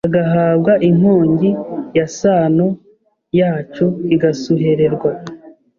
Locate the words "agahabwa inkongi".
0.07-1.49